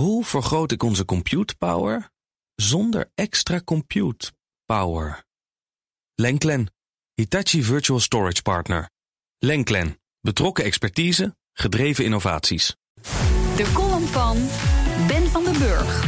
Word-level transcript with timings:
Hoe 0.00 0.24
vergroot 0.24 0.72
ik 0.72 0.82
onze 0.82 1.04
compute 1.04 1.56
power 1.56 2.10
zonder 2.54 3.10
extra 3.14 3.60
compute 3.64 4.32
power? 4.64 5.24
Lenklen, 6.14 6.72
Hitachi 7.14 7.62
Virtual 7.62 8.00
Storage 8.00 8.42
Partner. 8.42 8.90
Lenklen, 9.38 10.00
betrokken 10.20 10.64
expertise, 10.64 11.36
gedreven 11.52 12.04
innovaties. 12.04 12.76
De 13.56 13.70
column 13.72 14.06
van 14.06 14.36
Ben 15.06 15.26
van 15.26 15.44
den 15.44 15.58
Burg. 15.58 16.04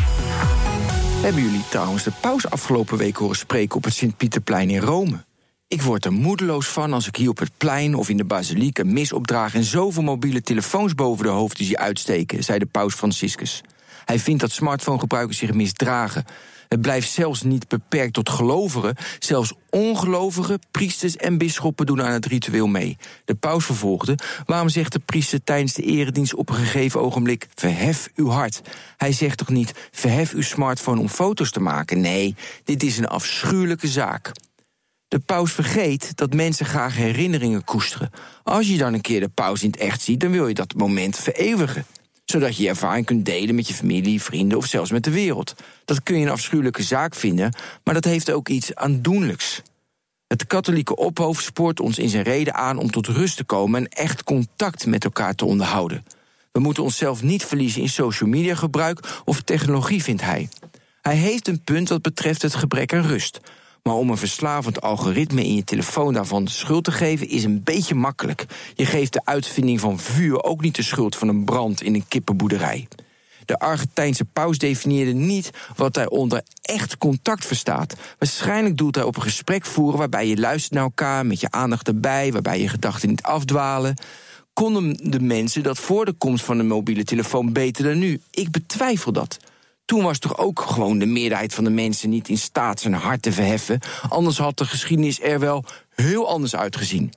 Hebben 1.23 1.43
jullie 1.43 1.69
trouwens 1.69 2.03
de 2.03 2.13
paus 2.21 2.51
afgelopen 2.51 2.99
week 2.99 3.17
horen 3.17 3.37
spreken 3.37 3.77
op 3.77 3.85
het 3.85 3.95
Sint-Pieterplein 3.95 4.71
in 4.71 4.81
Rome? 4.81 5.25
Ik 5.69 5.83
word 5.83 6.05
er 6.05 6.13
moedeloos 6.13 6.67
van 6.67 6.93
als 6.93 7.07
ik 7.07 7.17
hier 7.17 7.29
op 7.29 7.39
het 7.39 7.57
plein 7.57 7.95
of 7.95 8.09
in 8.09 8.17
de 8.17 8.25
basiliek 8.25 8.79
een 8.79 8.93
mis 8.93 9.13
opdraag 9.13 9.55
en 9.55 9.65
zoveel 9.65 10.03
mobiele 10.03 10.43
telefoons 10.43 10.95
boven 10.95 11.25
de 11.25 11.31
hoofden 11.31 11.67
zie 11.67 11.79
uitsteken, 11.79 12.45
zei 12.45 12.59
de 12.59 12.67
paus 12.67 12.95
Franciscus. 12.95 13.63
Hij 14.05 14.19
vindt 14.19 14.41
dat 14.41 14.53
smartphonegebruikers 14.53 15.39
zich 15.39 15.53
misdragen. 15.53 16.25
Het 16.73 16.81
blijft 16.81 17.11
zelfs 17.11 17.43
niet 17.43 17.69
beperkt 17.69 18.13
tot 18.13 18.29
gelovigen. 18.29 18.97
Zelfs 19.19 19.53
ongelovigen, 19.71 20.59
priesters 20.71 21.17
en 21.17 21.39
bisschoppen 21.39 21.87
doen 21.87 22.03
aan 22.03 22.13
het 22.13 22.27
ritueel 22.27 22.67
mee. 22.67 22.97
De 23.25 23.35
paus 23.35 23.65
vervolgde: 23.65 24.19
Waarom 24.47 24.69
zegt 24.69 24.93
de 24.93 24.99
priester 24.99 25.45
tijdens 25.45 25.73
de 25.73 25.83
eredienst 25.83 26.35
op 26.35 26.49
een 26.49 26.55
gegeven 26.55 27.01
ogenblik: 27.01 27.47
Verhef 27.55 28.09
uw 28.15 28.29
hart? 28.29 28.61
Hij 28.97 29.13
zegt 29.13 29.39
toch 29.39 29.49
niet: 29.49 29.73
Verhef 29.91 30.33
uw 30.33 30.43
smartphone 30.43 31.01
om 31.01 31.09
foto's 31.09 31.51
te 31.51 31.61
maken? 31.61 32.01
Nee, 32.01 32.35
dit 32.65 32.83
is 32.83 32.99
een 32.99 33.09
afschuwelijke 33.09 33.89
zaak. 33.89 34.33
De 35.09 35.19
paus 35.19 35.53
vergeet 35.53 36.17
dat 36.17 36.35
mensen 36.35 36.67
graag 36.67 36.97
herinneringen 36.97 37.65
koesteren. 37.65 38.11
Als 38.43 38.69
je 38.69 38.79
dan 38.79 38.95
een 38.95 39.01
keer 39.01 39.21
de 39.21 39.29
paus 39.29 39.63
in 39.63 39.71
het 39.71 39.81
echt 39.81 40.01
ziet, 40.01 40.21
dan 40.21 40.31
wil 40.31 40.49
je 40.49 40.55
dat 40.55 40.75
moment 40.75 41.17
vereeuwigen 41.17 41.87
zodat 42.33 42.57
je 42.57 42.69
ervaring 42.69 43.07
kunt 43.07 43.25
delen 43.25 43.55
met 43.55 43.69
je 43.69 43.75
familie, 43.75 44.23
vrienden 44.23 44.59
of 44.59 44.67
zelfs 44.67 44.91
met 44.91 45.05
de 45.05 45.11
wereld. 45.11 45.55
Dat 45.85 46.03
kun 46.03 46.19
je 46.19 46.25
een 46.25 46.33
afschuwelijke 46.33 46.83
zaak 46.83 47.15
vinden, 47.15 47.55
maar 47.85 47.95
dat 47.95 48.05
heeft 48.05 48.31
ook 48.31 48.49
iets 48.49 48.75
aandoenlijks. 48.75 49.63
Het 50.27 50.47
katholieke 50.47 50.97
ophoofd 50.97 51.45
spoort 51.45 51.81
ons 51.81 51.99
in 51.99 52.09
zijn 52.09 52.23
reden 52.23 52.55
aan 52.55 52.79
om 52.79 52.91
tot 52.91 53.07
rust 53.07 53.37
te 53.37 53.45
komen 53.45 53.81
en 53.81 53.89
echt 53.89 54.25
contact 54.25 54.87
met 54.87 55.05
elkaar 55.05 55.35
te 55.35 55.45
onderhouden. 55.45 56.05
We 56.53 56.61
moeten 56.61 56.83
onszelf 56.83 57.23
niet 57.23 57.45
verliezen 57.45 57.83
in 57.83 57.89
social 57.89 58.29
media 58.29 58.55
gebruik 58.55 59.21
of 59.25 59.41
technologie, 59.41 60.03
vindt 60.03 60.23
hij. 60.23 60.49
Hij 61.01 61.17
heeft 61.17 61.49
een 61.49 61.63
punt 61.63 61.89
wat 61.89 62.03
betreft 62.03 62.43
het 62.43 62.55
gebrek 62.55 62.95
aan 62.95 63.07
rust. 63.07 63.41
Maar 63.83 63.95
om 63.95 64.11
een 64.11 64.17
verslavend 64.17 64.81
algoritme 64.81 65.45
in 65.45 65.55
je 65.55 65.65
telefoon 65.65 66.13
daarvan 66.13 66.45
de 66.45 66.51
schuld 66.51 66.85
te 66.85 66.93
geven, 66.93 67.29
is 67.29 67.45
een 67.45 67.63
beetje 67.63 67.95
makkelijk. 67.95 68.47
Je 68.75 68.87
geeft 68.87 69.13
de 69.13 69.21
uitvinding 69.25 69.81
van 69.81 69.99
vuur 69.99 70.43
ook 70.43 70.61
niet 70.61 70.77
de 70.77 70.83
schuld 70.83 71.17
van 71.17 71.29
een 71.29 71.45
brand 71.45 71.83
in 71.83 71.95
een 71.95 72.09
kippenboerderij. 72.09 72.89
De 73.45 73.59
Argentijnse 73.59 74.25
paus 74.25 74.59
definieerde 74.59 75.13
niet 75.13 75.51
wat 75.77 75.95
hij 75.95 76.09
onder 76.09 76.43
echt 76.63 76.99
contact 76.99 77.47
verstaat. 77.47 77.95
Waarschijnlijk 78.19 78.77
doelt 78.77 78.95
hij 78.95 79.05
op 79.05 79.17
een 79.17 79.23
gesprek 79.23 79.67
voeren 79.67 79.99
waarbij 79.99 80.27
je 80.27 80.37
luistert 80.37 80.73
naar 80.73 80.83
elkaar 80.83 81.27
met 81.27 81.41
je 81.41 81.51
aandacht 81.51 81.89
erbij, 81.89 82.33
waarbij 82.33 82.61
je 82.61 82.69
gedachten 82.69 83.09
niet 83.09 83.23
afdwalen. 83.23 83.95
Konden 84.53 85.11
de 85.11 85.21
mensen 85.21 85.63
dat 85.63 85.79
voor 85.79 86.05
de 86.05 86.13
komst 86.13 86.45
van 86.45 86.57
de 86.57 86.63
mobiele 86.63 87.05
telefoon 87.05 87.53
beter 87.53 87.85
dan 87.85 87.99
nu? 87.99 88.21
Ik 88.31 88.51
betwijfel 88.51 89.13
dat. 89.13 89.39
Toen 89.85 90.03
was 90.03 90.19
toch 90.19 90.39
ook 90.39 90.61
gewoon 90.61 90.99
de 90.99 91.07
meerderheid 91.07 91.55
van 91.55 91.65
de 91.65 91.71
mensen 91.71 92.11
niet 92.11 92.29
in 92.29 92.39
staat 92.39 92.81
zijn 92.81 92.95
hart 92.95 93.23
te 93.23 93.33
verheffen. 93.33 93.81
Anders 94.09 94.39
had 94.39 94.59
de 94.59 94.65
geschiedenis 94.65 95.21
er 95.21 95.39
wel 95.39 95.65
heel 95.95 96.29
anders 96.29 96.57
uitgezien. 96.57 97.13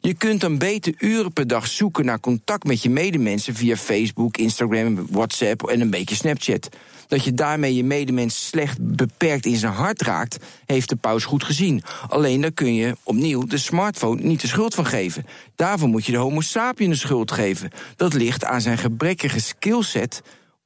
Je 0.00 0.14
kunt 0.14 0.40
dan 0.40 0.58
beter 0.58 0.94
uren 0.98 1.32
per 1.32 1.46
dag 1.46 1.66
zoeken 1.66 2.04
naar 2.04 2.20
contact 2.20 2.64
met 2.64 2.82
je 2.82 2.90
medemensen 2.90 3.54
via 3.54 3.76
Facebook, 3.76 4.36
Instagram, 4.36 5.06
WhatsApp 5.10 5.62
en 5.62 5.80
een 5.80 5.90
beetje 5.90 6.14
Snapchat. 6.14 6.68
Dat 7.08 7.24
je 7.24 7.34
daarmee 7.34 7.74
je 7.74 7.84
medemens 7.84 8.46
slecht 8.46 8.78
beperkt 8.96 9.46
in 9.46 9.56
zijn 9.56 9.72
hart 9.72 10.02
raakt, 10.02 10.38
heeft 10.66 10.88
de 10.88 10.96
paus 10.96 11.24
goed 11.24 11.44
gezien. 11.44 11.82
Alleen 12.08 12.40
daar 12.40 12.52
kun 12.52 12.74
je 12.74 12.96
opnieuw 13.02 13.44
de 13.44 13.58
smartphone 13.58 14.22
niet 14.22 14.40
de 14.40 14.46
schuld 14.46 14.74
van 14.74 14.86
geven. 14.86 15.26
Daarvoor 15.56 15.88
moet 15.88 16.06
je 16.06 16.12
de 16.12 16.18
Homo 16.18 16.40
sapien 16.40 16.90
de 16.90 16.96
schuld 16.96 17.32
geven. 17.32 17.70
Dat 17.96 18.14
ligt 18.14 18.44
aan 18.44 18.60
zijn 18.60 18.78
gebrekkige 18.78 19.40
skillset 19.40 20.22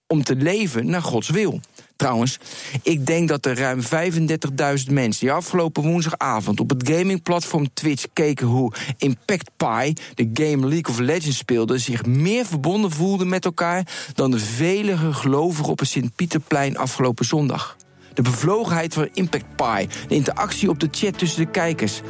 om 0.07 0.23
te 0.23 0.37
leven 0.37 0.87
naar 0.87 1.03
Gods 1.03 1.29
wil. 1.29 1.61
Trouwens, 1.97 2.39
ik 2.83 3.07
denk 3.07 3.29
dat 3.29 3.47
er 3.47 3.59
ruim 3.59 3.81
35.000 3.83 4.91
mensen 4.91 5.21
die 5.21 5.33
afgelopen 5.33 5.83
woensdagavond 5.83 6.61
op 6.61 6.71
het 6.71 6.89
gamingplatform 6.89 7.69
Twitch 7.75 8.05
keken 8.13 8.47
hoe 8.47 8.73
Impact 8.99 9.51
Pie, 9.57 9.97
de 10.15 10.31
game 10.33 10.69
League 10.69 10.95
of 10.95 10.99
Legends 10.99 11.37
speelde, 11.37 11.79
zich 11.79 12.07
meer 12.07 12.47
verbonden 12.47 12.91
voelden 12.91 13.29
met 13.29 13.45
elkaar 13.45 13.87
dan 14.15 14.31
de 14.31 14.39
vele 14.39 14.97
gelovigen 14.97 15.71
op 15.71 15.79
het 15.79 15.89
Sint-Pieterplein 15.89 16.77
afgelopen 16.77 17.25
zondag. 17.25 17.77
De 18.15 18.23
bevlogenheid 18.23 18.95
van 18.95 19.09
Impact 19.13 19.57
Pie, 19.57 19.89
de 20.09 20.15
interactie 20.15 20.69
op 20.69 20.81
de 20.81 20.89
chat 20.91 21.19
tussen 21.19 21.45
de 21.45 21.51
kijkers, 21.51 22.01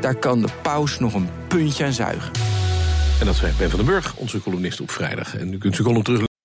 daar 0.00 0.14
kan 0.14 0.42
de 0.42 0.48
paus 0.62 0.98
nog 0.98 1.14
een 1.14 1.28
puntje 1.48 1.84
aan 1.84 1.92
zuigen. 1.92 2.32
En 3.20 3.26
dat 3.26 3.36
zei 3.36 3.52
Ben 3.58 3.70
van 3.70 3.78
den 3.78 3.88
Burg, 3.88 4.16
onze 4.16 4.42
columnist 4.42 4.80
op 4.80 4.90
vrijdag. 4.90 5.36
En 5.36 5.52
u 5.52 5.58
kunt 5.58 5.74
zijn 5.74 5.86
column 5.86 6.04
terug 6.04 6.28